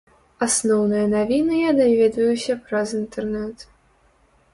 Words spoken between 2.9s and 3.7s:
інтэрнэт.